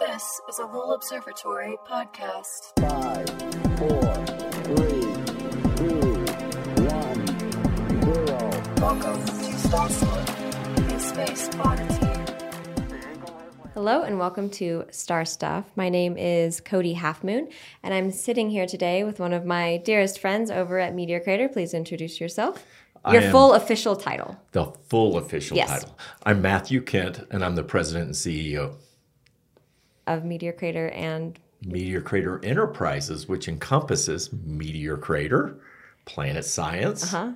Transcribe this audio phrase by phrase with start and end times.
[0.00, 2.72] This is a Lowell Observatory podcast.
[2.80, 3.28] Five,
[3.78, 4.14] four,
[4.64, 5.02] three,
[5.76, 6.24] two,
[6.84, 7.26] one,
[8.02, 8.50] zero.
[8.80, 12.06] Welcome to Starslip, a space oddity.
[13.74, 15.66] Hello and welcome to Star Stuff.
[15.76, 20.18] My name is Cody Halfmoon, and I'm sitting here today with one of my dearest
[20.18, 21.48] friends over at Meteor Crater.
[21.48, 22.64] Please introduce yourself.
[23.10, 24.36] Your full official title.
[24.52, 25.68] the full official Yes.
[25.70, 25.96] title.
[26.24, 28.74] I'm Matthew Kent, and I'm the president and CEO.
[30.10, 35.56] Of Meteor Crater and Meteor Crater Enterprises, which encompasses Meteor Crater,
[36.04, 37.32] Planet Science, Uh-huh.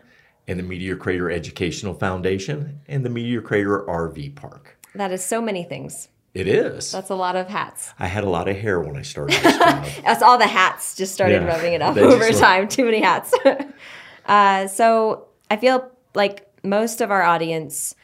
[0.48, 4.76] and the Meteor Crater Educational Foundation, and the Meteor Crater RV Park.
[4.94, 6.08] that is so many things.
[6.34, 6.90] It is.
[6.90, 7.92] That's a lot of hats.
[7.98, 9.56] I had a lot of hair when I started this.
[10.04, 11.48] That's all the hats just started Yeah.
[11.48, 12.66] rubbing it just over look- time.
[12.66, 13.32] Too many hats.
[14.26, 17.94] uh, so I feel like most of our audience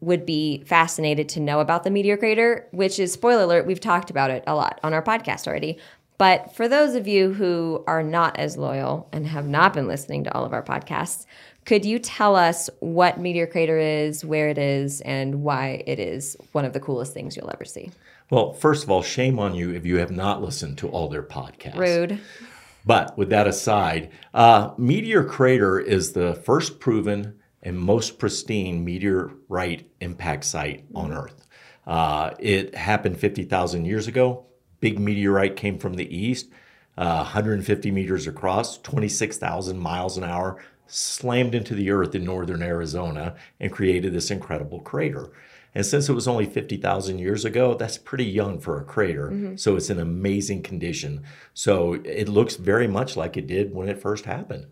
[0.00, 4.10] would be fascinated to know about the meteor crater, which is spoiler alert, we've talked
[4.10, 5.78] about it a lot on our podcast already.
[6.18, 10.24] But for those of you who are not as loyal and have not been listening
[10.24, 11.26] to all of our podcasts,
[11.64, 16.36] could you tell us what Meteor Crater is, where it is, and why it is
[16.52, 17.90] one of the coolest things you'll ever see?
[18.30, 21.22] well, first of all, shame on you if you have not listened to all their
[21.22, 21.78] podcasts.
[21.78, 22.20] Rude.
[22.84, 29.90] But with that aside, uh, Meteor Crater is the first proven and most pristine meteorite
[30.00, 31.46] impact site on Earth.
[31.86, 34.44] Uh, it happened 50,000 years ago.
[34.80, 36.48] Big meteorite came from the east,
[36.96, 43.34] uh, 150 meters across, 26,000 miles an hour, slammed into the Earth in northern Arizona
[43.60, 45.30] and created this incredible crater.
[45.74, 49.52] And since it was only 50,000 years ago, that's pretty young for a crater.
[49.56, 51.24] So it's in amazing condition.
[51.54, 54.66] So it looks very much like it did when it first happened.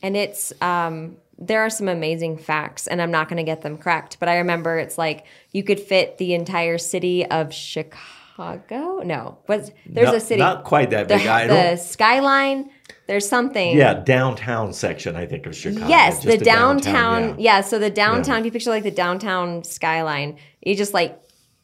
[0.00, 3.78] and it's um there are some amazing facts and i'm not going to get them
[3.78, 9.38] correct but i remember it's like you could fit the entire city of chicago no
[9.46, 11.26] but there's Not- a city Not quite that the, big.
[11.26, 12.70] I the skyline
[13.06, 15.86] there's something Yeah, downtown section, I think, of Chicago.
[15.88, 17.56] yes Just the downtown, yeah.
[17.56, 17.60] yeah.
[17.62, 21.18] so the downtown if you picture like the downtown skyline you just like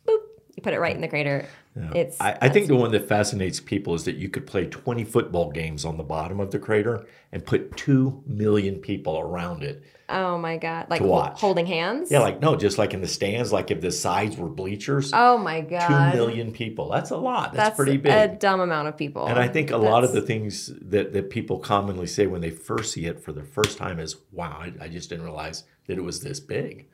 [0.07, 0.21] boop
[0.57, 1.47] you put it right in the crater
[1.77, 5.05] it's I, I think the one that fascinates people is that you could play 20
[5.05, 9.83] football games on the bottom of the crater and put 2 million people around it.
[10.09, 11.41] oh my god like To hol- watch.
[11.41, 14.49] holding hands Yeah, like, no, just like in the stands, like if the sides were
[14.49, 16.89] bleachers, oh my god 2 million people.
[16.91, 17.53] That's a lot.
[17.53, 18.13] That's, that's pretty big.
[18.13, 21.29] a dumb amount of people And I think a lot of the things that, that
[21.31, 24.73] people commonly say when they first see it for the first time is, wow, I,
[24.85, 26.87] I just didn't realize that it was this big.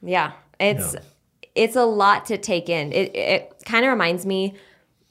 [0.00, 1.00] Yeah, it's Yeah.
[1.54, 2.92] It's a lot to take in.
[2.92, 4.54] It it kind of reminds me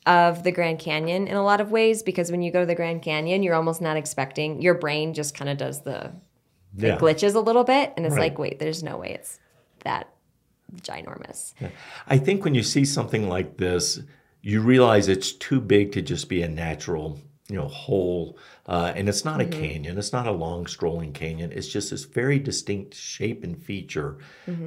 [0.08, 2.76] of the Grand Canyon in a lot of ways because when you go to the
[2.76, 6.12] Grand Canyon, you're almost not expecting your brain just kind of does the
[6.76, 6.96] Yeah.
[6.96, 8.32] it glitches a little bit and it's Right.
[8.32, 9.40] like, wait, there's no way it's
[9.84, 10.08] that
[10.82, 11.54] ginormous.
[12.08, 14.00] I think when you see something like this,
[14.42, 17.20] you realize it's too big to just be a natural,
[17.52, 18.38] you know, hole.
[18.66, 19.98] Uh, and it's not a canyon.
[19.98, 21.52] It's not a long strolling canyon.
[21.52, 24.18] It's just this very distinct shape and feature.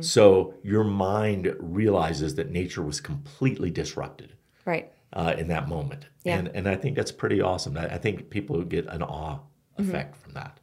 [0.00, 4.34] So your mind realizes that nature was completely disrupted
[4.67, 4.93] Right.
[5.12, 6.06] uh, in that moment.
[6.25, 6.39] Yeah.
[6.39, 7.77] And and I think that's pretty awesome.
[7.77, 9.39] I, I think people get an awe
[9.78, 10.59] effect from that.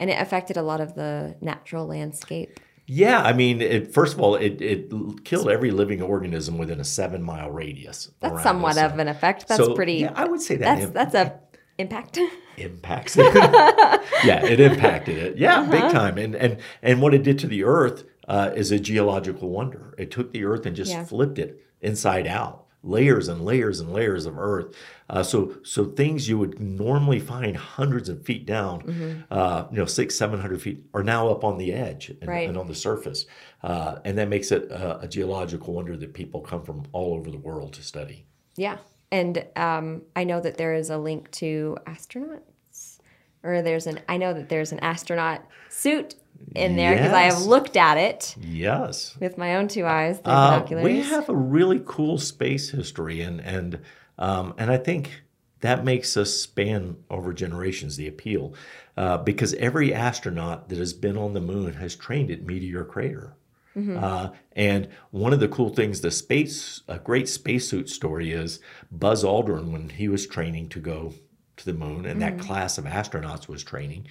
[0.00, 2.60] And it affected a lot of the natural landscape.
[2.90, 4.90] Yeah, I mean, it, first of all, it, it
[5.24, 8.10] killed every living organism within a seven mile radius.
[8.20, 8.92] That's somewhat us.
[8.92, 9.46] of an effect.
[9.48, 11.38] That's So, pretty Yeah, I would say that that's that's a
[11.78, 12.18] impact.
[12.56, 13.34] impacts it.
[14.24, 15.36] yeah, it impacted it.
[15.38, 15.70] Yeah, Uh-huh.
[15.70, 16.18] big time.
[16.18, 19.94] And and and what it did to the Earth uh, is a geological wonder.
[19.98, 21.04] It took the Earth and just Yeah.
[21.04, 24.74] flipped it inside out, layers and layers and layers of Earth.
[25.08, 29.12] Uh, so so things you would normally find hundreds of feet down, Mm-hmm.
[29.30, 32.48] uh, you know, six seven hundred feet, are now up on the edge and, Right.
[32.48, 33.24] and on the surface,
[33.62, 37.38] uh, and that makes it a geological wonder that people come from all over the
[37.38, 38.26] world to study.
[38.56, 38.78] Yeah.
[39.10, 42.98] And um, I know that there is a link to astronauts,
[43.42, 46.14] or there's an, I know that there's an astronaut suit
[46.54, 49.16] in there because I have looked at it Yes.
[49.18, 50.84] with my own two eyes, Uh, binoculars.
[50.84, 53.80] we have a really cool space history, and and
[54.18, 55.22] um, and I think
[55.60, 58.54] that makes us span over generations the appeal,
[58.96, 63.34] uh, because every astronaut that has been on the moon has trained at Meteor Crater.
[63.76, 68.58] Uh, and one of the cool things, the space, a great spacesuit story is
[68.90, 71.14] Buzz Aldrin when he was training to go
[71.56, 74.06] to the moon, and that class of astronauts was training.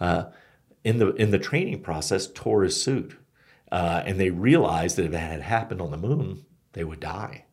[0.00, 0.24] Uh,
[0.84, 3.16] in the in the training process, tore his suit,
[3.70, 7.44] uh, and they realized that if it had happened on the moon, they would die.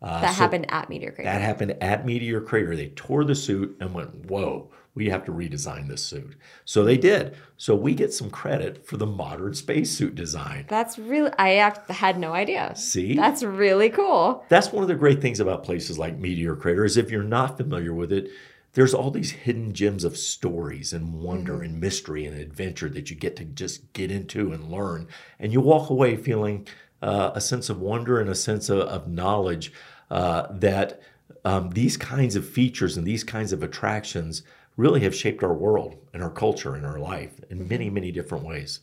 [0.00, 1.30] Uh, that so happened at Meteor Crater.
[1.30, 2.76] That happened at Meteor Crater.
[2.76, 6.34] They tore the suit and went, "Whoa, we have to redesign this suit.
[6.64, 7.36] So they did.
[7.58, 10.64] So we get some credit for the modern spacesuit design.
[10.68, 12.74] That's really, I had no idea.
[12.74, 13.14] See?
[13.14, 14.44] That's really cool.
[14.48, 17.58] That's one of the great things about places like Meteor Crater is if you're not
[17.58, 18.30] familiar with it,
[18.72, 23.16] there's all these hidden gems of stories and wonder and mystery and adventure that you
[23.16, 25.08] get to just get into and learn.
[25.38, 26.66] And you walk away feeling
[27.02, 29.72] uh, a sense of wonder and a sense of, of knowledge
[30.10, 31.00] uh, that
[31.44, 34.42] um, these kinds of features and these kinds of attractions
[34.76, 38.44] really have shaped our world and our culture and our life in many, many different
[38.44, 38.80] ways.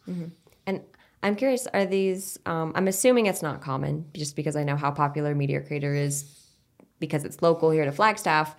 [0.66, 0.82] And
[1.22, 4.92] I'm curious, are these, um, I'm assuming it's not common just because I know how
[4.92, 6.40] popular Meteor Crater is
[7.00, 8.56] because it's local here to Flagstaff,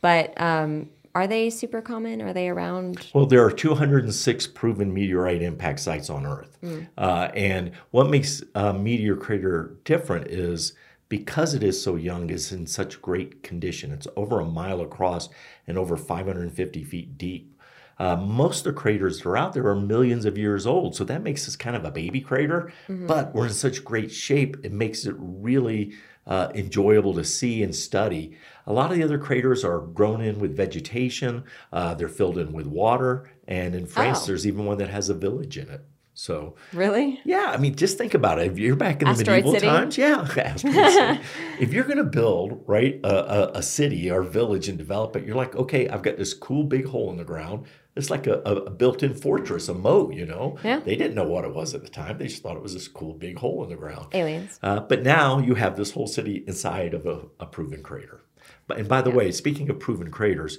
[0.00, 2.22] but um, are they super common?
[2.22, 3.06] Are they around?
[3.12, 6.58] Well, there are 206 proven meteorite impact sites on Earth.
[6.96, 10.74] Uh, and what makes uh, Meteor Crater different is
[11.08, 13.92] because it is so young, it's in such great condition.
[13.92, 15.28] It's over a mile across
[15.66, 17.54] and over 550 feet deep.
[17.98, 21.02] Uh, most of the craters that are out there are millions of years old, so
[21.04, 22.72] that makes us kind of a baby crater.
[22.88, 25.94] But we're in such great shape, it makes it really
[26.24, 28.36] uh, enjoyable to see and study.
[28.66, 32.52] A lot of the other craters are grown in with vegetation, uh, they're filled in
[32.52, 34.26] with water, and in France, Oh.
[34.26, 35.80] there's even one that has a village in it.
[36.18, 37.20] So, Really?
[37.24, 38.50] yeah, I mean, just think about it.
[38.50, 39.66] If you're back in the Asteroid medieval City?
[39.68, 41.18] times, yeah,
[41.60, 45.24] if you're going to build right a, a, a city or village and develop it,
[45.24, 47.66] you're like, okay, I've got this cool big hole in the ground.
[47.94, 50.12] It's like a, a, built-in fortress, a moat.
[50.12, 50.80] You know, Yeah.
[50.80, 52.18] they didn't know what it was at the time.
[52.18, 54.08] They just thought it was this cool big hole in the ground.
[54.12, 54.58] Aliens.
[54.60, 58.22] Uh, but now you have this whole city inside of a, a proven crater.
[58.66, 60.58] But and by the way, speaking of proven craters,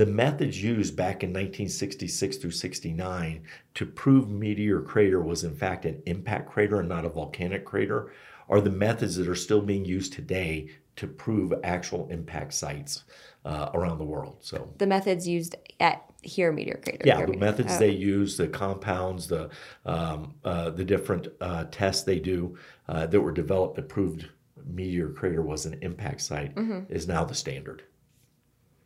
[0.00, 3.42] the methods used back in 1966 through 69
[3.74, 8.10] to prove Meteor Crater was in fact an impact crater and not a volcanic crater
[8.48, 13.04] are the methods that are still being used today to prove actual impact sites
[13.44, 14.38] uh, around the world.
[14.40, 17.02] So The methods used at here Meteor Crater.
[17.04, 17.78] yeah, the Meteor- methods oh.
[17.78, 19.50] they use, the compounds, the
[19.84, 22.56] um, uh, the different uh, tests they do
[22.88, 24.30] uh, that were developed that proved
[24.66, 26.90] Meteor Crater was an impact site Mm-hmm.
[26.90, 27.82] is now the standard.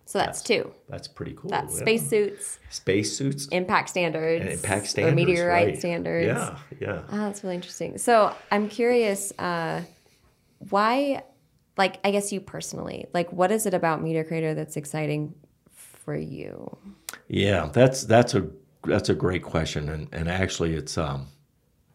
[0.06, 0.72] So that's two.
[0.88, 1.50] That's pretty cool.
[1.50, 1.80] That's yeah.
[1.80, 5.78] spacesuits, spacesuits impact standards, and impact or meteorite right.
[5.78, 6.26] standards.
[6.26, 7.02] Yeah, yeah.
[7.10, 7.96] Oh, that's really interesting.
[7.96, 9.82] So I'm curious, uh,
[10.70, 11.24] why,
[11.78, 15.34] like, I guess you personally, like, what is it about Meteor Crater that's exciting
[15.72, 16.76] for you?
[17.28, 18.46] Yeah, that's that's a
[18.84, 21.28] that's a great question, and and actually, it's um,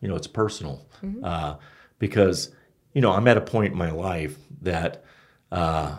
[0.02, 0.88] you know, it's personal,
[1.24, 1.56] uh,
[2.00, 2.50] because
[2.94, 5.04] you know I'm at a point in my life that,
[5.52, 5.98] uh,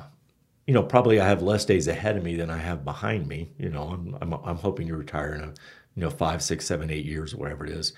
[0.70, 3.50] you know, probably I have less days ahead of me than I have behind me.
[3.58, 6.90] You know, I'm I'm, I'm hoping to retire in a, you know, five, six, seven,
[6.90, 7.92] eight years, whatever it is.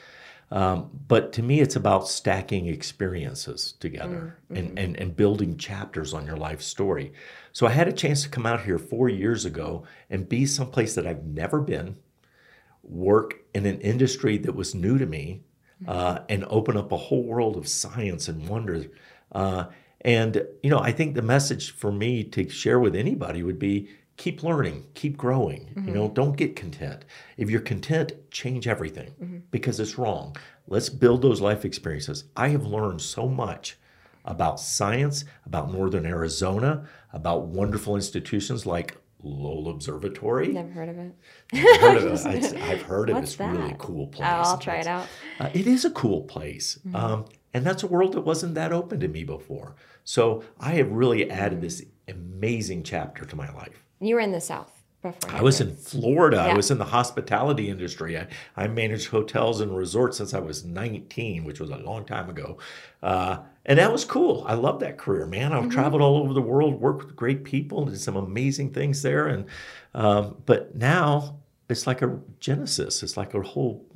[0.51, 6.25] Um, but to me, it's about stacking experiences together and, and, and building chapters on
[6.25, 7.13] your life story.
[7.53, 10.95] So I had a chance to come out here four years ago and be someplace
[10.95, 11.97] that I've never been,
[12.83, 15.43] work in an industry that was new to me,
[15.87, 18.87] uh, and open up a whole world of science and wonder.
[19.31, 19.67] Uh,
[20.03, 23.89] and, you know, I think the message for me to share with anybody would be
[24.17, 25.73] keep learning, keep growing.
[25.87, 27.05] You know, don't get content.
[27.37, 30.37] If you're content, change everything because it's wrong.
[30.69, 32.25] Let's build those life experiences.
[32.37, 33.77] I have learned so much
[34.25, 40.49] about science, about Northern Arizona, about wonderful institutions like Lowell Observatory.
[40.49, 41.13] Never heard of it.
[41.53, 42.27] I've heard of it.
[42.27, 43.23] I've- I've heard of it.
[43.25, 43.79] It's a really that?
[43.79, 44.29] cool place.
[44.31, 45.07] Oh, I'll try it out.
[45.41, 46.79] Uh, it is a cool place.
[46.95, 49.75] Um, and that's a world that wasn't that open to me before.
[50.05, 53.85] So I have really added this amazing chapter to my life.
[54.01, 55.31] You were in the South before.
[55.31, 56.39] I was in Florida.
[56.39, 58.19] I was in the hospitality industry.
[58.19, 62.31] I, I managed hotels and resorts since I was 19, which was a long time
[62.31, 62.59] ago.
[63.03, 64.45] Uh, and that was cool.
[64.49, 65.53] I love that career, man.
[65.53, 69.29] I've traveled all over the world, worked with great people, did some amazing things there.
[69.29, 69.47] And
[69.95, 73.03] um, but now it's like a genesis.
[73.03, 73.87] It's like a whole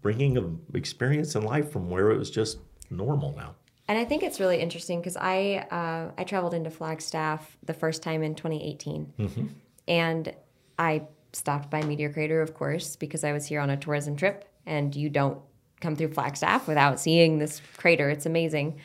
[0.00, 2.58] bringing of experience in life from where it was just
[2.90, 3.54] normal now.
[3.90, 8.02] And I think it's really interesting because I uh, I traveled into Flagstaff the first
[8.04, 9.46] time in 2018, Mm-hmm.
[9.88, 10.32] and
[10.78, 14.44] I stopped by Meteor Crater, of course, because I was here on a tourism trip,
[14.64, 15.38] and you don't
[15.80, 18.08] come through Flagstaff without seeing this crater.
[18.10, 18.78] It's amazing.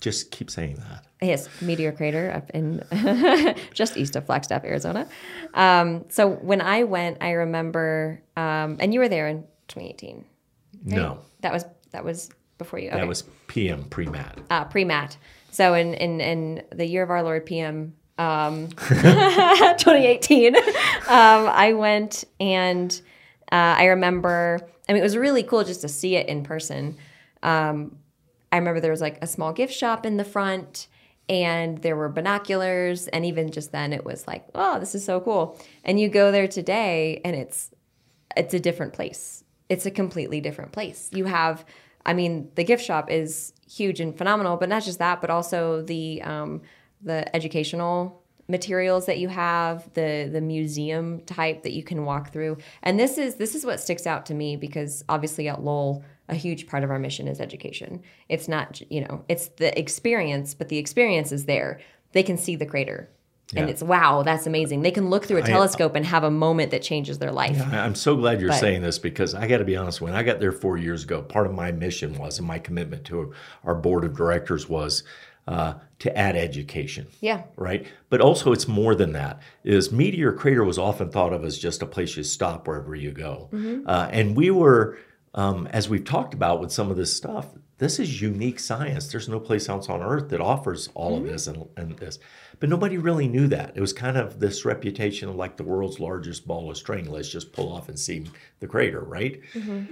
[0.00, 1.06] Just keep saying that.
[1.20, 2.82] Yes, Meteor Crater up in
[3.74, 5.08] just east of Flagstaff, Arizona.
[5.54, 10.16] Um, so when I went, I remember, um, and you were there in 2018.
[10.16, 10.24] right?
[10.96, 12.30] No, that was that was
[12.62, 12.90] before you.
[12.90, 14.38] that was PM pre mat.
[14.50, 15.16] uh, pre-mat.
[15.50, 20.62] So in, in, in the year of our Lord PM, um, 2018, um,
[21.08, 22.90] I went and
[23.50, 26.96] uh, I remember, I mean, it was really cool just to see it in person.
[27.42, 27.96] Um,
[28.50, 30.88] I remember there was like a small gift shop in the front
[31.28, 35.20] and there were binoculars and even just then it was like oh this is so
[35.20, 37.70] cool and you go there today and it's
[38.36, 41.64] it's a different place it's a completely different place you have
[42.06, 45.82] i mean the gift shop is huge and phenomenal but not just that but also
[45.82, 46.60] the um,
[47.02, 52.58] the educational materials that you have the the museum type that you can walk through.
[52.82, 56.34] And this is this is what sticks out to me because obviously at lowell a
[56.34, 58.02] huge part of our mission is education.
[58.28, 61.80] It's not you know it's the experience but the experience is there.
[62.12, 63.08] They can see the crater
[63.54, 63.72] and Yeah.
[63.72, 66.82] it's wow that's amazing they can look through a telescope and have a moment that
[66.82, 69.64] changes their life I- I'm so glad you're But- saying this because I got to
[69.64, 70.00] be honest.
[70.00, 73.04] When I got there four years ago, part of my mission was, and my commitment
[73.06, 73.32] to
[73.64, 75.02] our board of directors was
[75.48, 77.06] uh, to add education.
[77.20, 79.40] yeah Right, but also it's more than that.
[79.64, 83.10] Is Meteor Crater was often thought of as just a place you stop wherever you
[83.10, 83.88] go, Mm-hmm.
[83.88, 84.98] uh, and we were,
[85.34, 87.46] um, as we've talked about with some of this stuff.
[87.78, 89.08] This is unique science.
[89.10, 91.26] There's no place else on earth that offers all Mm-hmm.
[91.26, 92.20] of this and, and this.
[92.62, 93.72] But nobody really knew that.
[93.74, 97.10] It was kind of this reputation of like the world's largest ball of string.
[97.10, 98.24] Let's just pull off and see
[98.60, 99.40] the crater, right?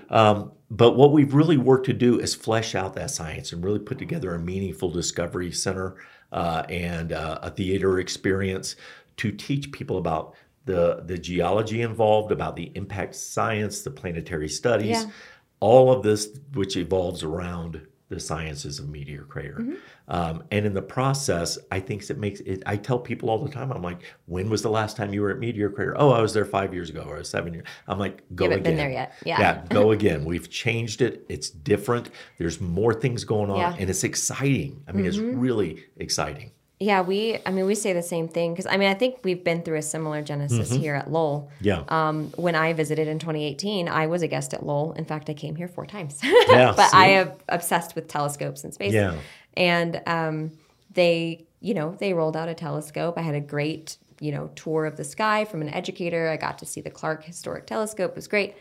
[0.09, 3.81] Um, but what we've really worked to do is flesh out that science and really
[3.81, 5.97] put together a meaningful discovery center
[6.31, 8.77] uh, and uh, a theater experience
[9.17, 10.35] to teach people about
[10.67, 15.11] the, the geology involved, about the impact science, the planetary studies, Yeah.
[15.59, 19.64] all of this which evolves around the sciences of meteor crater.
[20.09, 22.62] Um, and in the process, I think it makes it.
[22.67, 25.31] I tell people all the time, I'm like, when was the last time you were
[25.31, 25.95] at Meteor Crater?
[25.97, 27.67] Oh, I was there five years ago or seven years.
[27.87, 28.73] I'm like, go haven't again.
[28.73, 29.12] been there yet.
[29.25, 29.38] Yeah.
[29.40, 30.25] Yeah, go again.
[30.25, 31.25] We've changed it.
[31.29, 32.11] It's different.
[32.38, 33.71] There's more things going on, Yeah.
[33.73, 33.81] Mm-hmm.
[33.83, 34.83] and it's exciting.
[34.88, 36.50] I mean, it's really exciting.
[36.83, 39.45] Yeah, we, I mean, we say the same thing because I mean, I think we've
[39.45, 41.51] been through a similar genesis here at Lowell.
[41.61, 41.85] Yeah.
[41.89, 44.95] Um, when I visited in 2018, I was a guest at Lowell.
[44.95, 46.19] In fact, I came here four times.
[46.51, 46.97] Yeah, but see?
[46.97, 48.95] I am obsessed with telescopes and space.
[48.95, 49.15] Yeah.
[49.57, 50.53] And um,
[50.95, 53.19] they, you know, they rolled out a telescope.
[53.19, 56.29] I had a great, you know, tour of the sky from an educator.
[56.29, 58.13] I got to see the Clark Historic Telescope.
[58.13, 58.57] It was great.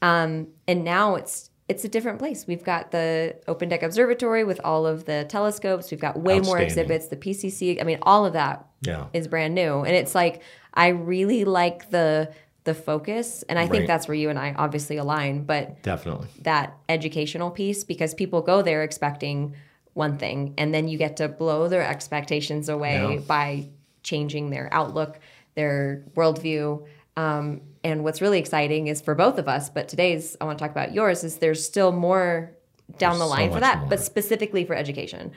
[0.00, 2.46] Um, and now it's it's a different place.
[2.46, 5.90] We've got the Open Deck Observatory with all of the telescopes.
[5.90, 7.08] We've got way more exhibits.
[7.08, 7.80] The PCC.
[7.80, 9.06] I mean, all of that Yeah.
[9.12, 10.42] is brand new, and it's like
[10.74, 12.30] I really like the
[12.64, 13.70] the focus, and I Right.
[13.70, 15.44] think that's where you and I obviously align.
[15.44, 16.26] But Definitely.
[16.42, 19.54] that educational piece because people go there expecting
[19.94, 23.20] one thing and then you get to blow their expectations away Yeah.
[23.20, 23.68] by
[24.02, 25.18] changing their outlook
[25.54, 26.84] their worldview
[27.16, 30.62] um, and what's really exciting is for both of us but today's i want to
[30.62, 32.50] talk about yours is there's still more
[32.98, 33.88] down the There's so line for that more.
[33.90, 35.32] but specifically for education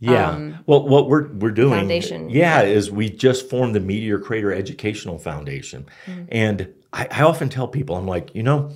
[0.00, 0.58] Yeah.
[0.66, 2.28] well, what we're we're doing, Um, Foundation.
[2.30, 6.24] yeah, is we just formed the Meteor Crater Educational Foundation, Mm-hmm.
[6.30, 6.56] and
[6.92, 8.70] I, I often tell people, I'm like, you know,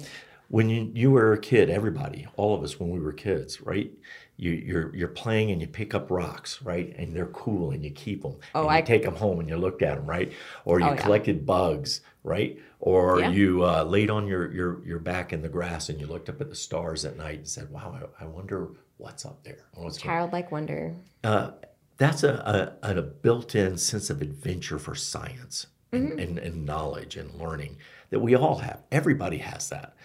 [0.48, 3.90] when you, you were a kid, everybody, all of us, when we were kids, right?
[4.36, 6.94] You, you're you're playing and you pick up rocks, right?
[6.98, 8.36] And they're cool, and you keep them.
[8.54, 10.32] Oh, and I- take them home and you looked at them, right?
[10.64, 11.02] Or you Oh, yeah.
[11.04, 12.58] collected bugs, right?
[12.80, 13.30] Or Yeah.
[13.30, 16.40] you uh, laid on your, your your back in the grass and you looked up
[16.40, 18.68] at the stars at night and said, "Wow, I, I wonder
[18.98, 20.94] what's up there." What's going childlike wonder
[21.24, 21.50] uh,
[21.96, 26.18] that's a, a, a built-in sense of adventure for science and, Mm-hmm.
[26.20, 27.76] and, and knowledge and learning
[28.10, 28.82] that we all have.
[28.92, 29.96] Everybody has that.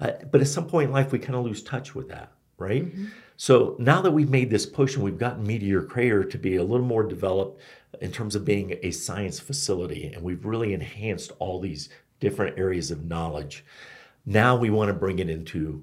[0.00, 2.86] Uh, but at some point in life, we kind of lose touch with that, right?
[2.86, 3.06] Mm-hmm.
[3.36, 6.62] So now that we've made this push and we've gotten Meteor Crater to be a
[6.64, 7.60] little more developed
[8.00, 11.88] in terms of being a science facility, and we've really enhanced all these
[12.22, 13.64] different areas of knowledge,
[14.24, 15.82] now we want to bring it into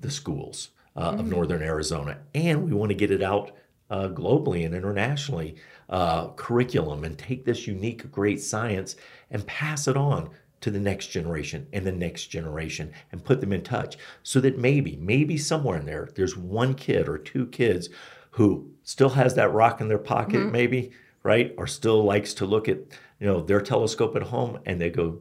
[0.00, 3.52] the schools uh, of northern Arizona, and we want to get it out
[3.90, 5.56] uh, globally and internationally,
[5.90, 8.96] uh, curriculum, and take this unique, great science
[9.30, 10.30] and pass it on
[10.62, 14.58] to the next generation and the next generation and put them in touch so that
[14.58, 17.90] maybe, maybe somewhere in there, there's one kid or two kids
[18.30, 20.90] who still has that rock in their pocket, maybe,
[21.22, 21.54] right?
[21.58, 22.78] Or still likes to look at,
[23.20, 25.18] you know, their telescope at home and they go,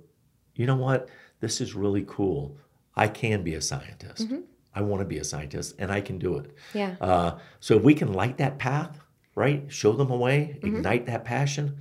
[0.58, 1.08] you know what?
[1.40, 2.58] This is really cool.
[2.96, 4.28] I can be a scientist.
[4.74, 6.52] I want to be a scientist and I can do it.
[6.74, 6.96] Yeah.
[7.02, 9.00] Uh, so if we can light that path,
[9.36, 9.64] right?
[9.68, 11.78] Show them a way, ignite that passion,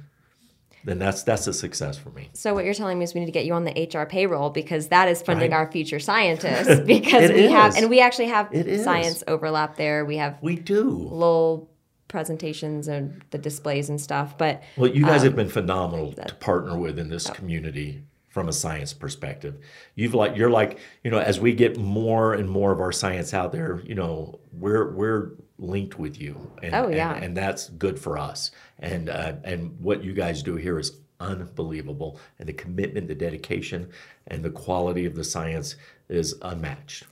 [0.85, 2.29] then that's that's a success for me.
[2.33, 4.51] So what you're telling me is we need to get you on the HR payroll
[4.51, 5.57] because that is funding Right.
[5.57, 8.85] our future scientists because we have and we actually have It is.
[8.85, 10.05] science overlap there.
[10.05, 10.89] We have We do.
[10.91, 11.69] little
[12.09, 14.39] presentations and the displays and stuff.
[14.39, 17.11] But Well, you guys Um, have been phenomenal to partner with in oh.
[17.11, 18.05] this community
[18.37, 19.57] from a science perspective.
[19.95, 23.33] You've like you're like you know as we get more and more of our science
[23.33, 27.15] out there, you know we're we're linked with you, and, Oh, yeah.
[27.15, 28.51] and, and that's good for us.
[28.79, 33.89] And uh, and what you guys do here is unbelievable, and the commitment, the dedication,
[34.27, 35.77] and the quality of the science
[36.11, 37.05] is unmatched.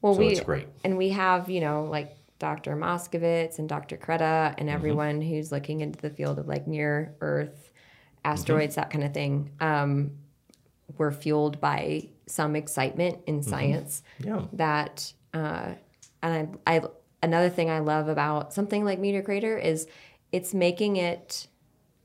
[0.00, 0.66] well, So we it's great.
[0.82, 2.74] and we have you know like Dr.
[2.74, 3.96] Moskovitz and Dr.
[3.96, 7.70] Kareta and everyone who's looking into the field of like near Earth
[8.24, 10.10] asteroids, that kind of thing, um,
[10.98, 14.42] were fueled by some excitement in science Yeah.
[14.54, 15.72] that uh,
[16.22, 16.82] and I, I
[17.22, 19.86] another thing I love about something like Meteor Crater is
[20.32, 21.46] it's making it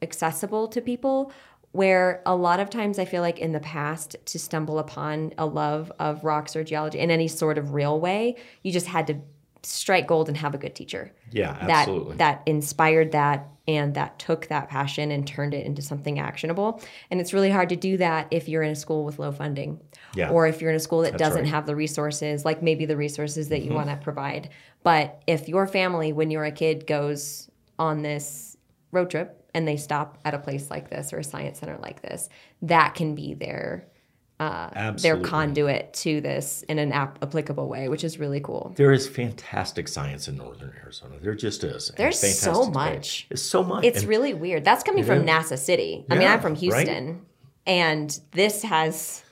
[0.01, 1.31] accessible to people
[1.71, 5.45] where a lot of times I feel like in the past to stumble upon a
[5.45, 9.17] love of rocks or geology in any sort of real way, you just had to
[9.63, 11.11] strike gold and have a good teacher.
[11.31, 12.17] Yeah, That absolutely.
[12.17, 16.81] that inspired that and that took that passion and turned it into something actionable.
[17.11, 19.81] And it's really hard to do that if you're in a school with low funding.
[20.15, 20.29] Yeah.
[20.29, 21.45] Or if you're in a school that That's doesn't right.
[21.47, 21.53] Mm-hmm.
[21.55, 24.49] have the resources, like maybe the resources that you want to provide.
[24.83, 28.55] But if your family, when you're a kid, goes on this
[28.91, 32.01] road trip and they stop at a place like this or a science center like
[32.01, 32.29] this,
[32.61, 33.85] that can be their
[34.39, 38.73] their conduit to this in an ap- applicable way, which is really cool.
[38.75, 41.15] There is fantastic science in northern Arizona.
[41.21, 41.91] There just is.
[41.97, 43.27] There's so much.
[43.29, 43.83] It's so much.
[43.83, 44.63] It's And really weird.
[44.63, 45.25] That's coming from is.
[45.29, 46.05] NASA City.
[46.09, 46.59] I mean, I'm from right?
[46.59, 47.25] Houston,
[47.65, 49.23] and this has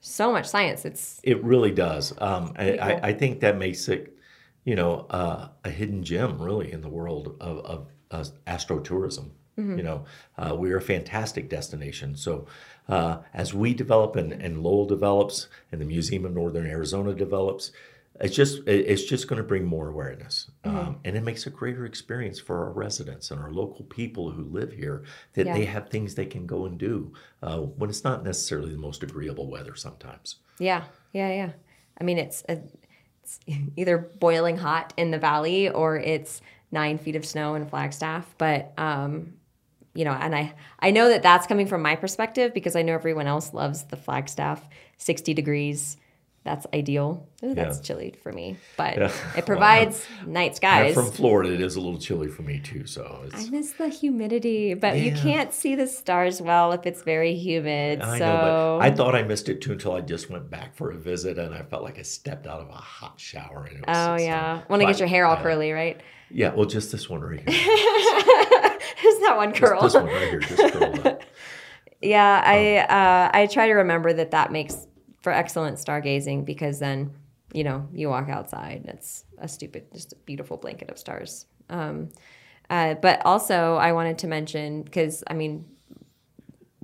[0.00, 0.84] so much science.
[0.84, 2.12] It's It really does.
[2.18, 2.80] Um, I, cool.
[2.80, 4.16] I, I think that makes it,
[4.64, 9.30] you know, uh, a hidden gem really in the world of, of uh, astrotourism.
[9.58, 9.76] Mm-hmm.
[9.78, 10.04] You know,
[10.38, 12.16] uh, we're a fantastic destination.
[12.16, 12.46] So
[12.88, 17.70] uh, as we develop and, and Lowell develops and the Museum of Northern Arizona develops,
[18.20, 20.76] it's just it's just going to bring more awareness, Mm-hmm.
[20.78, 24.44] um, and it makes a greater experience for our residents and our local people who
[24.44, 25.02] live here
[25.34, 25.54] that Yeah.
[25.56, 29.02] they have things they can go and do uh, when it's not necessarily the most
[29.02, 30.36] agreeable weather sometimes.
[30.58, 31.50] yeah, yeah, yeah.
[32.00, 32.58] I mean, it's, a,
[33.22, 33.40] it's
[33.76, 36.40] either boiling hot in the valley or it's
[36.70, 38.34] nine feet of snow in Flagstaff.
[38.38, 39.34] But um,
[39.94, 42.94] you know, and I I know that that's coming from my perspective because I know
[42.94, 44.66] everyone else loves the Flagstaff,
[44.98, 45.96] sixty degrees.
[46.44, 47.28] That's ideal.
[47.44, 47.82] Ooh, that's Yeah.
[47.84, 49.12] chilly for me, but Yeah.
[49.36, 50.94] it provides night I'm skies.
[50.94, 51.52] from Florida.
[51.54, 52.84] It is a little chilly for me too.
[52.84, 57.34] So I miss the humidity, but you can't see the stars well if it's very
[57.36, 58.00] humid.
[58.00, 60.74] I so know, but I thought I missed it too until I just went back
[60.74, 63.66] for a visit and I felt like I stepped out of a hot shower.
[63.68, 66.00] And it was, oh so- yeah, want to get your hair all curly, right?
[66.28, 68.58] Yeah, well, just this one right here.
[69.04, 69.82] Is that one curl?
[69.82, 71.22] this one right here, just curled up.
[72.02, 72.94] yeah, I Oh.
[72.94, 74.86] uh, I try to remember that that makes
[75.22, 77.12] for excellent stargazing because then
[77.52, 81.46] you know you walk outside and it's a stupid, just a beautiful blanket of stars.
[81.68, 82.10] Um,
[82.70, 85.66] uh, but also, I wanted to mention because I mean.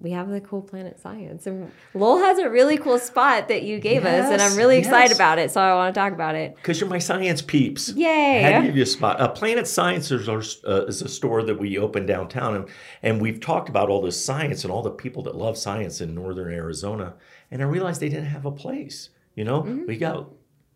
[0.00, 3.80] We have the cool Planet Science, and Lowell has a really cool spot that you
[3.80, 5.16] gave us, and I'm Yes, really excited yes.
[5.16, 5.50] about it.
[5.50, 6.54] So I want to talk about it.
[6.54, 7.92] Because you're my science peeps.
[7.94, 8.44] Yay.
[8.44, 9.20] I had to give you a spot.
[9.20, 12.68] Uh, Planet Science is, our, uh, is a store that we opened downtown, and,
[13.02, 16.14] and we've talked about all this science and all the people that love science in
[16.14, 17.14] northern Arizona.
[17.50, 19.11] And I realized they didn't have a place.
[19.34, 20.28] You know, we got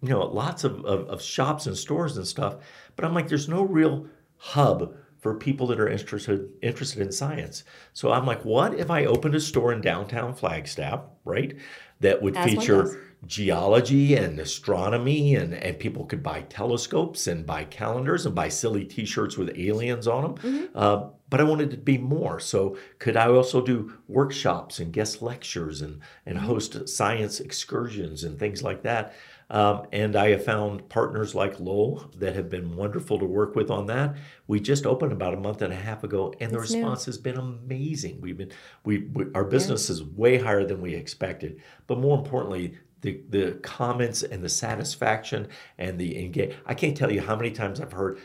[0.03, 2.57] you know lots of, of, of shops and stores and stuff,
[2.97, 4.07] but I'm like, there's no real
[4.37, 7.65] hub for people that are interested interested in science.
[7.95, 11.57] So I'm like, what if I opened a store in downtown Flagstaff, right?
[12.01, 17.65] That would As feature geology and astronomy and, and people could buy telescopes and buy
[17.65, 20.67] calendars and buy silly t-shirts with aliens on them Mm-hmm.
[20.75, 24.93] uh, but i wanted it to be more so could i also do workshops and
[24.93, 26.47] guest lectures and, and Mm-hmm.
[26.47, 29.15] host science excursions and things like that
[29.53, 33.71] um, and i have found partners like lowell that have been wonderful to work with
[33.71, 34.17] on that
[34.49, 36.79] we just opened about a month and a half ago and the That's new.
[36.79, 38.51] response has been amazing we've been
[38.85, 43.53] we, we our business is way higher than we expected but more importantly the, the
[43.63, 46.55] comments and the satisfaction and the engage.
[46.65, 48.19] I can't tell you how many times I've heard,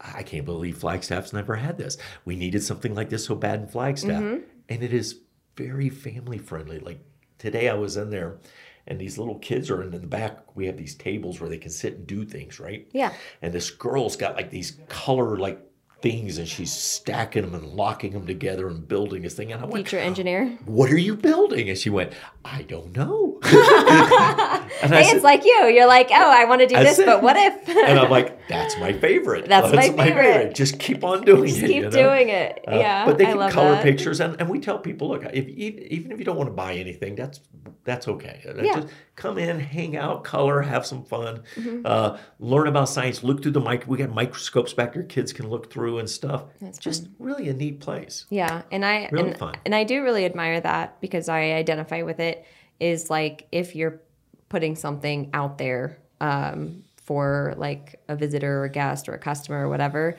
[0.00, 1.98] I can't believe Flagstaff's never had this.
[2.24, 4.22] We needed something like this so bad in Flagstaff.
[4.22, 4.44] Mm-hmm.
[4.68, 5.20] And it is
[5.56, 6.78] very family friendly.
[6.78, 7.00] Like
[7.38, 8.38] today I was in there
[8.86, 10.56] and these little kids are in the back.
[10.56, 12.88] We have these tables where they can sit and do things, right?
[12.92, 13.12] Yeah.
[13.40, 15.60] And this girl's got like these color like
[16.02, 19.52] things and she's stacking them and locking them together and building this thing.
[19.52, 20.46] And I went, Teacher engineer.
[20.66, 21.68] what are you building?
[21.70, 22.12] And she went,
[22.44, 23.38] I don't know.
[23.44, 25.66] and, Hey, said, it's like you.
[25.66, 27.68] You're like, oh, I want to do I this, said- but what if?
[27.88, 29.46] and I'm like, that's my favorite.
[29.46, 30.54] That's my favorite.
[30.54, 31.66] Just keep on doing Just it.
[31.68, 31.90] keep you know?
[31.90, 32.64] doing it.
[32.68, 33.82] Uh, yeah, but they can color that.
[33.82, 36.74] pictures, and, and we tell people, look, if even if you don't want to buy
[36.74, 37.40] anything, that's
[37.84, 38.42] that's okay.
[38.48, 38.74] Uh, Yeah.
[38.80, 41.82] Just come in, hang out, color, have some fun, Mm-hmm.
[41.84, 43.22] uh, learn about science.
[43.22, 43.84] Look through the mic.
[43.86, 45.02] We got microscopes back there.
[45.04, 46.44] Kids can look through and stuff.
[46.60, 48.26] That's just really a neat place.
[48.30, 49.54] Yeah, and I Really and, fun.
[49.64, 52.44] and I do really admire that because I identify with it.
[52.80, 54.00] Is like if you're
[54.48, 59.64] putting something out there um, for like a visitor or a guest or a customer
[59.66, 60.16] or whatever,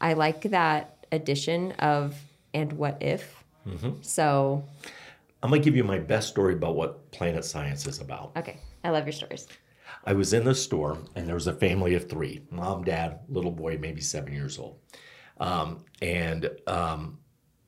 [0.00, 2.16] I like that addition of
[2.54, 3.44] and what if.
[3.68, 4.02] Mm-hmm.
[4.02, 4.64] So
[5.42, 8.32] I'm gonna give you my best story about what Planet Science is about.
[8.36, 9.46] okay, I love your stories.
[10.04, 13.52] I was in the store and there was a family of three mom, dad, little
[13.52, 14.78] boy, maybe seven years old.
[15.38, 17.18] Um, and um,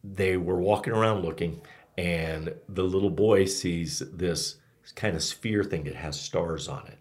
[0.02, 1.60] they were walking around looking,
[1.96, 4.56] and the little boy sees this
[4.94, 6.98] kind of sphere thing that has stars on it.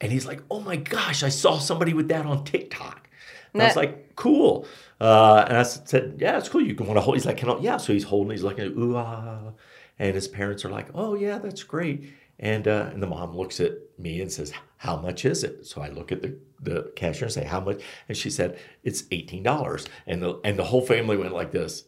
[0.00, 3.08] And he's like, oh my gosh, I saw somebody with that on TikTok.
[3.52, 4.66] And I was like, cool.
[5.00, 6.60] Uh, and I said, yeah, it's cool.
[6.60, 7.16] You can want to hold.
[7.16, 7.58] He's like, can I?
[7.58, 7.76] Yeah.
[7.78, 8.30] So he's holding.
[8.30, 9.52] He's looking at ooh ah,
[9.98, 12.12] and his parents are like, oh yeah, that's great.
[12.40, 15.66] And uh, and the mom looks at me and says, how much is it?
[15.66, 17.82] So I look at the the cashier and say, how much?
[18.08, 19.86] And she said, it's eighteen dollars.
[20.06, 21.84] And the and the whole family went like this.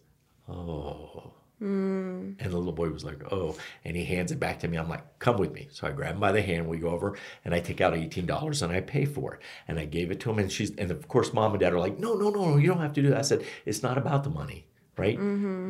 [0.49, 1.33] Oh.
[1.63, 4.79] And the little boy was like, oh, and he hands it back to me.
[4.79, 5.69] I'm like, come with me.
[5.71, 6.67] So I grab him by the hand.
[6.67, 9.41] We go over and I take out $18 and I pay for it.
[9.69, 10.39] And I gave it to him.
[10.39, 12.67] And she's, and of course, mom and dad are like, no, no, no, no, you
[12.67, 13.19] don't have to do that.
[13.19, 15.19] I said, it's not about the money, right?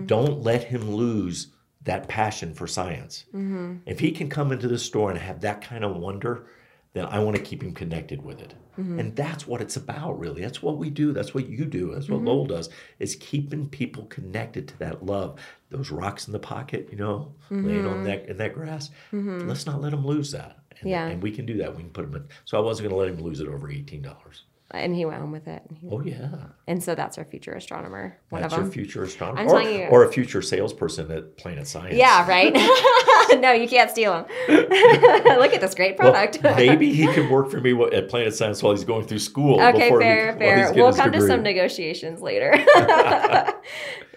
[0.06, 1.48] Don't let him lose
[1.82, 3.24] that passion for science.
[3.28, 3.76] Mm-hmm.
[3.86, 6.46] If he can come into the store and have that kind of wonder,
[6.92, 8.54] then I want to keep him connected with it.
[8.78, 8.98] Mm-hmm.
[8.98, 10.42] And that's what it's about, really.
[10.42, 11.12] That's what we do.
[11.12, 11.92] That's what you do.
[11.94, 12.26] That's what mm-hmm.
[12.26, 15.38] Lowell does, is keeping people connected to that love.
[15.70, 18.90] Those rocks in the pocket, you know, laying on that in that grass.
[19.12, 20.58] Let's not let him lose that.
[20.80, 21.06] And, Yeah.
[21.06, 21.76] and we can do that.
[21.76, 22.26] We can put him in.
[22.44, 24.44] So I wasn't going to let him lose it over eighteen dollars.
[24.72, 25.62] And he went home with it.
[25.68, 26.28] And, he- Oh yeah,
[26.68, 28.16] and so that's our future astronomer.
[28.28, 29.86] One that's of your future astronomer, I'm or, telling you.
[29.86, 31.96] or a future salesperson at Planet Science.
[31.96, 32.52] Yeah, right.
[33.40, 34.24] no, you can't steal him.
[34.48, 36.42] Look at this great Well, product.
[36.42, 39.60] maybe he can work for me at Planet Science while he's going through school.
[39.60, 40.72] Okay, before he- fair, fair.
[40.74, 42.54] We'll come to some negotiations later.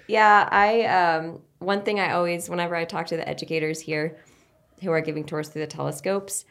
[0.08, 4.18] yeah, I um one thing I always whenever I talk to the educators here
[4.82, 6.46] who are giving tours through the telescopes,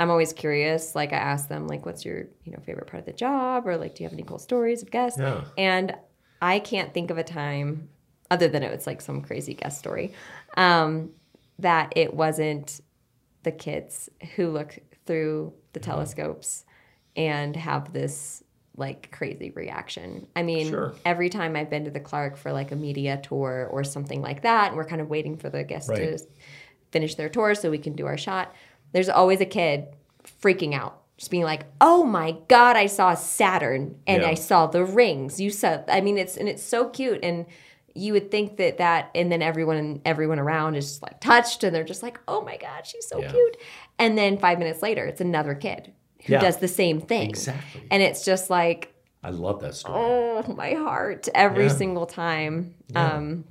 [0.00, 0.94] I'm always curious.
[0.94, 3.76] Like I ask them like what's your, you know, favorite part of the job or
[3.76, 5.20] like do you have any cool stories of guests?
[5.20, 5.44] Yeah.
[5.56, 5.94] And
[6.40, 7.88] I can't think of a time
[8.30, 10.12] other than it was like some crazy guest story
[10.56, 11.10] um
[11.58, 12.80] that it wasn't
[13.44, 15.90] the kids who look through the Mm-hmm.
[15.90, 16.64] telescopes
[17.16, 18.42] and have this
[18.76, 20.26] like crazy reaction.
[20.34, 20.94] I mean, Sure.
[21.04, 24.42] every time I've been to the Clark for like a media tour or something like
[24.42, 26.18] that, and we're kind of waiting for the guests Right.
[26.18, 26.26] to
[26.90, 28.54] finish their tour so we can do our shot,
[28.92, 29.86] there's always a kid
[30.42, 30.98] freaking out.
[31.18, 34.28] Just being like, "Oh my god, I saw Saturn and Yeah.
[34.30, 37.46] I saw the rings." You said, I mean, it's and it's so cute, and
[37.94, 41.74] you would think that that, and then everyone everyone around is just like touched, and
[41.74, 43.30] they're just like, "Oh my god, she's so Yeah.
[43.30, 43.56] cute."
[43.98, 45.92] And then five minutes later, it's another kid
[46.24, 46.40] who Yeah.
[46.40, 47.82] does the same thing, Exactly.
[47.90, 49.94] and it's just like, I love that story.
[50.00, 52.74] oh my heart every single time.
[52.96, 53.44] Um,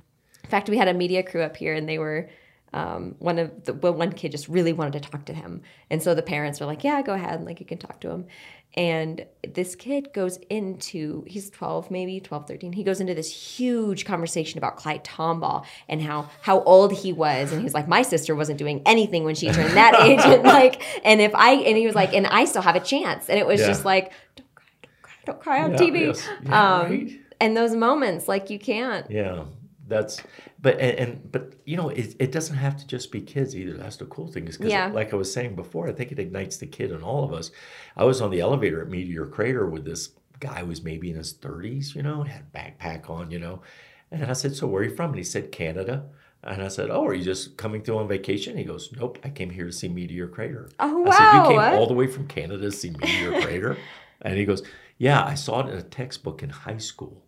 [0.44, 2.28] in fact, we had a media crew up here, and they were
[2.72, 6.02] um, one of the well, one kid just really wanted to talk to him, and
[6.02, 8.26] so the parents were like, "Yeah, go ahead, like you can talk to him."
[8.74, 12.72] And this kid goes into, he's 12, maybe 12, 13.
[12.72, 17.52] He goes into this huge conversation about Clyde Tombaugh and how how old he was.
[17.52, 20.20] And he's like, my sister wasn't doing anything when she turned that age.
[20.24, 23.28] And like, and if I, and he was like, and I still have a chance.
[23.28, 23.66] And it was Yeah.
[23.66, 26.06] just like, don't cry, don't cry, don't cry on Yeah, TV.
[26.06, 26.28] yes.
[26.42, 27.20] Yeah, um, right.
[27.42, 29.10] And those moments, like you can't.
[29.10, 29.44] Yeah,
[29.86, 30.22] that's
[30.62, 33.74] but and, and but you know it, it doesn't have to just be kids either.
[33.76, 34.86] That's the cool thing is because Yeah.
[34.86, 37.50] like I was saying before, I think it ignites the kid in all of us.
[37.96, 41.16] I was on the elevator at Meteor Crater with this guy who was maybe in
[41.16, 43.62] his thirties, you know, had a backpack on, you know,
[44.10, 46.06] and I said, "So where are you from?" And he said, "Canada."
[46.44, 49.30] And I said, "Oh, are you just coming through on vacation?" He goes, "Nope, I
[49.30, 51.10] came here to see Meteor Crater." Oh, wow!
[51.10, 53.76] I said, "You came all the way from Canada to see Meteor Crater?"
[54.22, 54.62] And he goes,
[54.98, 57.24] "Yeah, I saw it in a textbook in high school."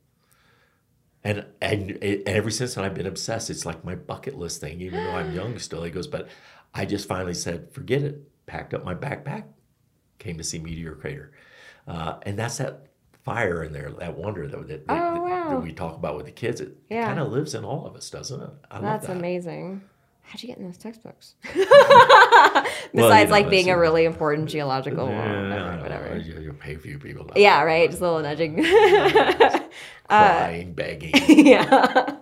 [1.25, 3.49] And and it, ever since then, I've been obsessed.
[3.51, 5.83] It's like my bucket list thing, even though I'm young still.
[5.83, 6.29] He goes, but
[6.75, 8.23] I just finally said, forget it.
[8.47, 9.45] Packed up my backpack,
[10.19, 11.33] came to see Meteor Crater,
[11.89, 12.89] uh, and that's that
[13.23, 15.49] fire in there, that wonder that that, that, Oh, wow.
[15.49, 16.61] that we talk about with the kids.
[16.61, 17.07] It, Yeah.
[17.07, 18.51] kind of lives in all of us, doesn't it?
[18.71, 19.17] I love That's that.
[19.17, 19.81] amazing.
[20.27, 21.35] How'd you get in those textbooks?
[21.55, 21.67] you
[22.93, 26.19] Besides, know, like being a really important geological, Yeah, whatever, whatever.
[26.19, 27.31] You, you pay a few people.
[27.37, 27.89] Yeah, right.
[27.89, 28.65] Just a little nudging.
[30.09, 31.13] Crying, begging.
[31.47, 32.17] yeah.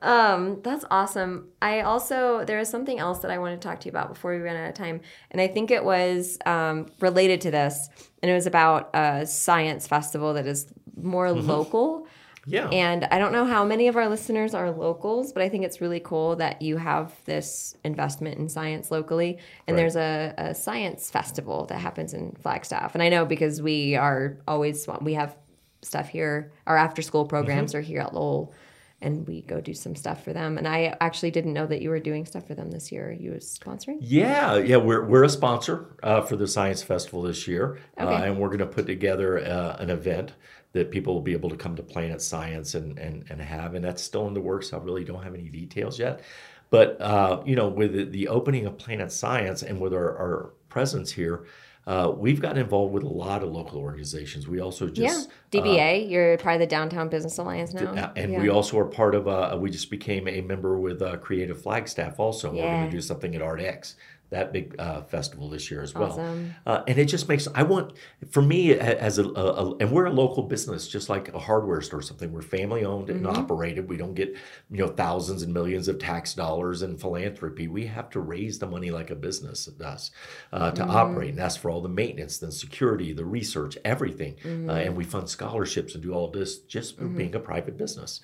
[0.00, 1.48] Um, that's awesome.
[1.60, 4.34] I also there was something else that I wanted to talk to you about before
[4.34, 7.88] we ran out of time, and I think it was um, related to this,
[8.22, 12.06] and it was about a science festival that is more local.
[12.46, 12.68] Yeah.
[12.68, 15.80] And I don't know how many of our listeners are locals, but I think it's
[15.80, 19.38] really cool that you have this investment in science locally.
[19.66, 19.80] And Right.
[19.82, 22.94] there's a, a science festival that happens in Flagstaff.
[22.94, 25.36] And I know because we are always, we have
[25.82, 27.78] stuff here, our after school programs Mm-hmm.
[27.78, 28.52] are here at Lowell.
[29.00, 30.58] And we go do some stuff for them.
[30.58, 33.10] And I actually didn't know that you were doing stuff for them this year.
[33.10, 33.98] You was sponsoring?
[34.00, 38.38] Yeah, yeah, we're, we're a sponsor uh, for the Science Festival this year, uh, and
[38.38, 40.34] we're going to put together uh, an event
[40.72, 43.84] that people will be able to come to Planet Science and, and, and have, and
[43.84, 44.72] that's still in the works.
[44.72, 46.22] I really don't have any details yet,
[46.70, 50.52] but uh, you know, with the, the opening of Planet Science and with our, our
[50.68, 51.44] presence here,
[51.86, 54.46] uh, we've gotten involved with a lot of local organizations.
[54.46, 55.60] We also just yeah.
[55.60, 57.92] DBA, you're part of the Downtown Business Alliance now.
[57.92, 58.40] uh, and Yeah.
[58.40, 59.26] we also are part of.
[59.26, 62.20] Uh, we just became a member with uh, Creative Flagstaff.
[62.20, 63.96] Also, we're going to do something at ArtX,
[64.32, 66.10] that big uh, festival this year as well.
[66.12, 66.54] Awesome.
[66.66, 67.92] Uh, and it just makes I want
[68.30, 69.28] for me as a, a,
[69.70, 72.00] a- and we're a local business, just like a hardware store.
[72.00, 73.38] or Something we're family owned and Mm-hmm.
[73.38, 73.88] operated.
[73.88, 74.30] We don't get
[74.70, 77.68] you know thousands and millions of tax dollars in philanthropy.
[77.68, 80.10] We have to raise the money like a business does
[80.52, 80.90] uh, to Mm-hmm.
[80.90, 84.34] operate, and that's for all the maintenance, the security, the research, everything.
[84.42, 84.68] Mm-hmm.
[84.70, 88.20] Uh, and we fund scholarships and do all this just for being a private business.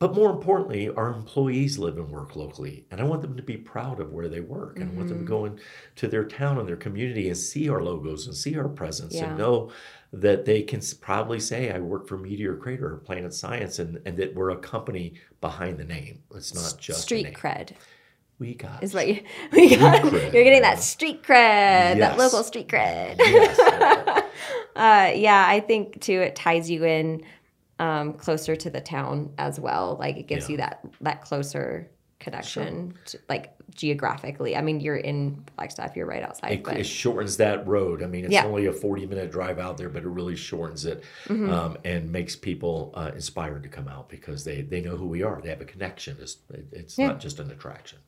[0.00, 0.14] Mm-hmm.
[0.14, 3.56] But more importantly, our employees live and work locally, and I want them to be
[3.56, 6.66] proud of where they work, and I want them to go into their town and
[6.68, 9.26] their community and see our logos and see our presence, Yeah.
[9.28, 9.70] and know
[10.12, 14.16] that they can proudly say, "I work for Meteor Crater or Planet Science," and, and
[14.16, 16.22] that we're a company behind the name.
[16.34, 17.72] It's not just street cred
[18.40, 20.02] We got is what you, we got.
[20.02, 23.18] cred, You're getting that street cred, that local street cred.
[23.18, 24.22] yes.
[24.76, 27.22] Uh, yeah, I think too it ties you in
[27.80, 29.96] um, closer to the town as well.
[29.98, 30.52] Like it gives Yeah.
[30.52, 31.90] you that that closer
[32.20, 34.54] connection, to, like geographically.
[34.54, 36.52] I mean, you're in Flagstaff, you're right outside.
[36.52, 38.02] It, but it shortens that road.
[38.02, 38.40] I mean, it's Yeah.
[38.42, 38.50] Mm-hmm.
[38.50, 42.36] only a 40 minute drive out there, but it really shortens it um, and makes
[42.36, 45.40] people uh, inspired to come out because they, they know who we are.
[45.40, 46.18] They have a connection.
[46.20, 47.06] It's, it- it's Yeah.
[47.08, 47.98] not just an attraction.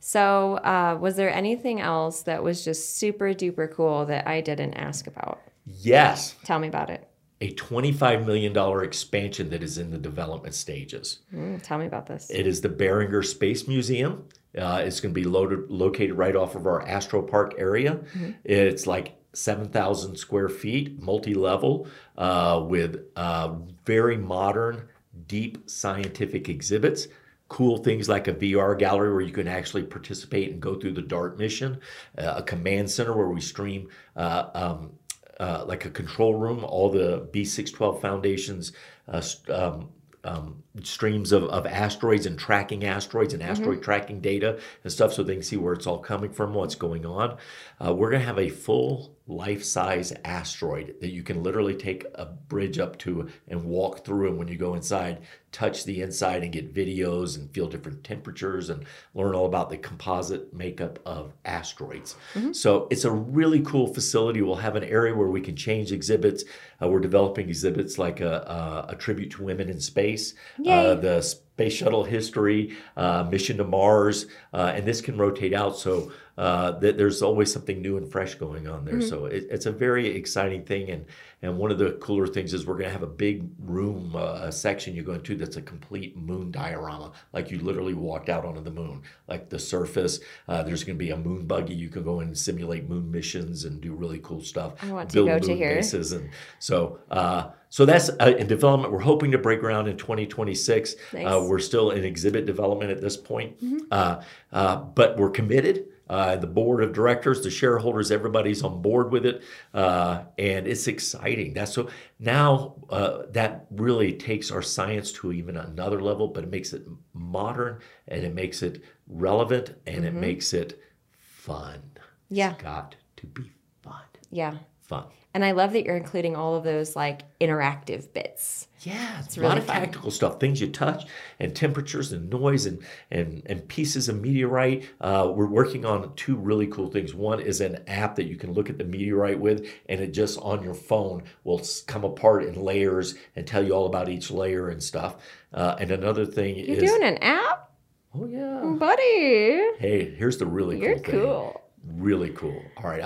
[0.00, 4.74] so, uh, was there anything else that was just super duper cool that I didn't
[4.74, 5.40] ask about?
[5.66, 7.06] Yes, Tell me about it.
[7.40, 11.18] A $25 million expansion that is in the development stages.
[11.34, 12.30] Mm, tell me about this.
[12.30, 14.24] It is the Barringer Space Museum.
[14.56, 18.00] Uh, it's going to be loaded, located right off of our Astro Park area.
[18.44, 24.88] It's like 7,000 square feet, multi level, uh, with uh, very modern,
[25.26, 27.08] deep scientific exhibits.
[27.48, 31.02] Cool things like a VR gallery where you can actually participate and go through the
[31.02, 31.78] DART mission,
[32.18, 34.92] uh, a command center where we stream uh, um,
[35.40, 38.72] uh, like a control room, all the B612 Foundation's
[39.08, 39.90] uh, um,
[40.24, 45.22] um, streams of, of asteroids and tracking asteroids and asteroid tracking data and stuff so
[45.22, 47.36] they can see where it's all coming from, what's going on.
[47.84, 52.06] Uh, we're going to have a full life size asteroid that you can literally take
[52.14, 54.28] a bridge up to and walk through.
[54.28, 58.70] And when you go inside, touch the inside and get videos and feel different temperatures
[58.70, 58.84] and
[59.14, 62.14] learn all about the composite makeup of asteroids.
[62.52, 64.42] So it's a really cool facility.
[64.42, 66.44] We'll have an area where we can change exhibits.
[66.80, 70.34] Uh, we're developing exhibits like a, a, a tribute to women in space,
[70.66, 71.22] uh, the
[71.56, 75.78] space shuttle history, uh, mission to Mars, uh, and this can rotate out.
[75.78, 79.00] So uh, that there's always something new and fresh going on there.
[79.00, 80.90] So it, it's a very exciting thing.
[80.90, 81.06] And,
[81.40, 84.40] and one of the cooler things is we're going to have a big room, uh,
[84.42, 88.44] a section you go into that's a complete moon diorama, like you literally walked out
[88.44, 90.20] onto the moon, like the surface.
[90.46, 91.74] Uh, there's going to be a moon buggy.
[91.74, 94.74] You can go in and simulate moon missions and do really cool stuff.
[94.82, 95.76] I want to build go to here.
[95.76, 96.12] bases.
[96.12, 98.92] And so, uh, so that's uh, in development.
[98.92, 100.96] We're hoping to break ground in 2026.
[101.12, 101.26] Nice.
[101.46, 101.52] Mm-hmm.
[101.52, 103.56] We're still in exhibit development at this point,
[103.90, 105.86] uh, uh, but we're committed.
[106.08, 109.42] Uh, the board of directors, the shareholders, everybody's on board with it,
[109.74, 111.52] uh, and it's exciting.
[111.52, 111.88] That's so
[112.20, 116.82] now uh, that really takes our science to even another level, but it makes it
[117.12, 120.80] modern and it makes it relevant and it makes it
[121.10, 121.78] fun.
[121.78, 122.34] Mm-hmm.
[122.34, 122.52] Yeah.
[122.52, 123.50] It's got to be
[123.82, 124.02] fun.
[124.30, 124.54] Yeah.
[124.86, 125.04] Fun.
[125.34, 128.68] And I love that you're including all of those like interactive bits.
[128.80, 129.80] Yeah, it's, a really lot of fun.
[129.80, 131.04] tactical stuff, things you touch,
[131.38, 134.88] and temperatures and noise and and and pieces of meteorite.
[134.98, 137.12] Uh, we're working on two really cool things.
[137.12, 140.38] One is an app that you can look at the meteorite with, and it just
[140.38, 144.70] on your phone will come apart in layers and tell you all about each layer
[144.70, 145.16] and stuff.
[145.52, 147.72] Uh, and another thing is You're is, doing an app,
[148.14, 149.76] oh yeah, buddy.
[149.78, 151.20] hey, here's the really You're cool thing.
[151.20, 151.62] cool.
[151.84, 152.62] Really cool.
[152.78, 153.02] All right,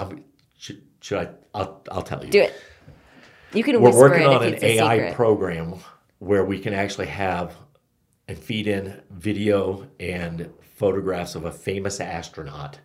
[0.59, 1.29] should, should I?
[1.55, 2.31] I'll, I'll tell you.
[2.31, 2.55] Do it.
[3.53, 5.15] You can We're working it on an AI secret.
[5.15, 5.75] program
[6.19, 7.57] where we can actually have
[8.29, 12.79] and feed in video and photographs of a famous astronaut.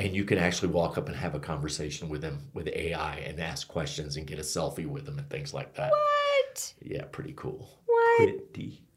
[0.00, 3.40] And you can actually walk up and have a conversation with them with AI and
[3.40, 5.90] ask questions and get a selfie with them and things like that.
[5.90, 6.74] what?
[6.82, 7.68] Yeah, pretty cool.
[7.86, 8.16] What?
[8.52, 8.87] Pretty cool.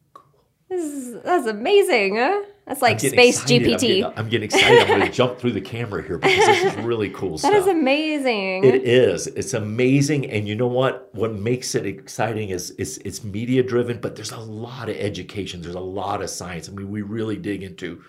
[0.71, 2.15] This is, that's amazing.
[2.15, 2.43] Huh?
[2.65, 3.63] That's like Space excited.
[3.63, 3.79] I'm GPT.
[3.81, 4.79] getting, I'm getting excited.
[4.79, 7.55] I'm going to jump through the camera here because this is really cool That stuff.
[7.55, 8.63] is amazing.
[8.63, 9.27] It is.
[9.27, 11.13] It's amazing, and you know what?
[11.13, 15.61] What makes it exciting is it's it's media driven, but there's a lot of education.
[15.61, 16.69] There's a lot of science.
[16.69, 18.01] I mean, we really dig into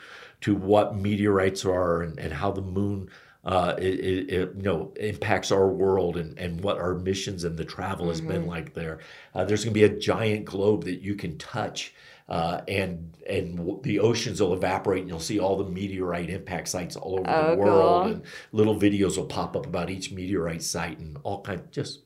[0.42, 3.11] to what meteorites are and, and how the moon.
[3.44, 7.57] Uh, it, it, it, you know impacts our world and, and what our missions and
[7.57, 9.01] the travel has been like there.
[9.35, 11.92] Uh, there's going to be a giant globe that you can touch
[12.29, 16.69] uh, and and w- the oceans will evaporate, and you'll see all the meteorite impact
[16.69, 18.13] sites all over Oh, the world, cool.
[18.13, 21.63] and little videos will pop up about each meteorite site and all kind.
[21.71, 22.01] Just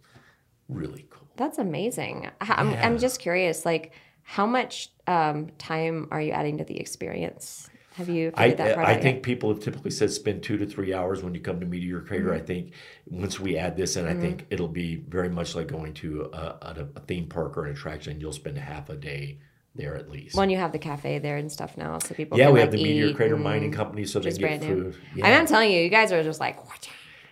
[0.68, 1.28] really cool.
[1.36, 2.28] That's amazing.
[2.40, 2.86] I'm, Yeah.
[2.86, 7.68] I'm just curious, like, how much um, time are you adding to the experience?
[7.94, 9.22] Have you I, I think yet?
[9.22, 12.26] people have typically said spend two to three hours when you come to Meteor Crater.
[12.26, 12.42] Mm-hmm.
[12.42, 12.72] I think
[13.06, 16.36] once we add this in, I think it'll be very much like going to a,
[16.36, 18.20] a, a theme park or an attraction.
[18.20, 19.38] You'll spend half a day
[19.76, 20.36] there at least.
[20.36, 22.70] When you have the cafe there and stuff now, so people yeah, we like, have
[22.72, 24.96] the Meteor Crater Mining Company, so they get food.
[25.14, 26.88] Yeah, I'm telling you, you guys are just like, what?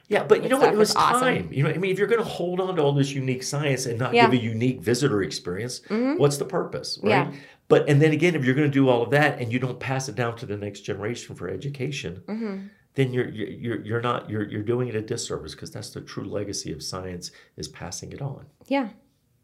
[0.09, 0.73] yeah, but you know what?
[0.75, 1.21] It was is awesome.
[1.21, 1.49] time.
[1.53, 3.87] You know, I mean, if you're going to hold on to all this unique science
[3.87, 4.25] and not Yeah.
[4.25, 4.33] Mm-hmm.
[4.33, 7.11] give a unique visitor experience, what's the purpose, right?
[7.11, 7.33] Yeah.
[7.69, 9.81] But and then again, if you're going to do all of that and you don't
[9.81, 12.67] pass it down to the next generation for education, Mm-hmm.
[12.95, 16.03] then you're you're you're- you're not you're you're doing it a disservice because that's the
[16.03, 18.45] true legacy of science is passing it on.
[18.67, 18.91] Yeah,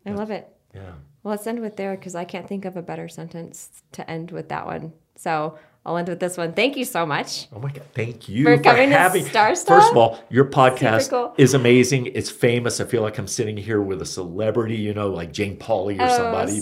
[0.04, 0.46] I love it.
[0.74, 0.92] Yeah.
[1.22, 4.30] Well, let's end with there because I can't think of a better sentence to end
[4.30, 4.92] with that one.
[5.16, 6.52] So I'll end with this one.
[6.54, 7.48] Thank you so much.
[7.52, 7.84] Oh my God!
[7.94, 9.24] Thank you For coming to having.
[9.26, 11.34] Star First of all, your podcast cool.
[11.36, 12.06] is amazing.
[12.06, 12.80] It's famous.
[12.80, 16.04] I feel like I'm sitting here with a celebrity, you know, like Jane Pauley or
[16.04, 16.60] Oh, somebody.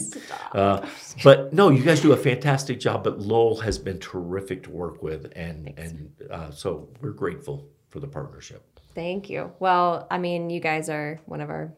[0.53, 0.87] Uh,
[1.23, 3.05] but no, you guys do a fantastic job.
[3.05, 8.01] But Lowell has been terrific to work with, and and uh, so we're grateful for
[8.01, 8.62] the partnership.
[8.94, 9.53] Thank you.
[9.61, 11.73] Well, I mean, you guys are one of our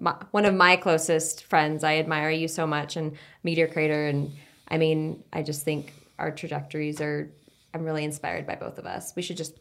[0.00, 1.84] my, one of my closest friends.
[1.84, 4.32] I admire you so much, and Meteor Crater, and
[4.68, 7.30] I mean, I just think our trajectories are.
[7.72, 9.12] I'm really inspired by both of us.
[9.14, 9.54] We should just.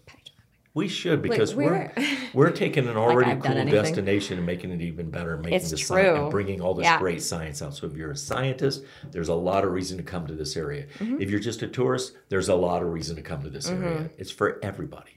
[0.76, 4.82] We should because we're we're- we're taking an already I've cool destination and making it
[4.82, 6.16] even better, making It's the true.
[6.16, 7.00] and bringing all this Yeah.
[7.00, 7.76] great science out.
[7.76, 10.86] So if you're a scientist, there's a lot of reason to come to this area.
[11.00, 11.22] Mm-hmm.
[11.22, 14.12] If you're just a tourist, there's a lot of reason to come to this area.
[14.20, 15.12] It's for everybody.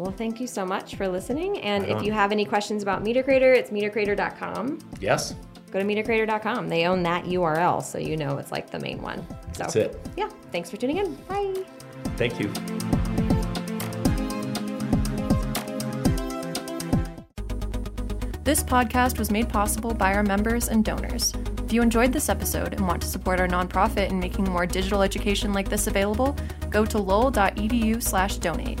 [0.00, 1.58] Well, thank you so much for listening.
[1.58, 4.78] And Right if you have any questions about Meteor Crater, it's meteorcrater.com.
[4.98, 5.34] Yes,
[5.70, 6.68] Go to meteorcrater.com.
[6.70, 9.24] They own that URL, so you know it's like the main one.
[9.52, 10.00] So that's it.
[10.16, 11.14] yeah, thanks for tuning in.
[11.28, 11.54] Bye.
[12.16, 12.48] Thank you.
[18.42, 21.34] This podcast was made possible by our members and donors.
[21.64, 25.02] If you enjoyed this episode and want to support our nonprofit in making more digital
[25.02, 26.34] education like this available,
[26.70, 28.80] go to lowell.edu/donate.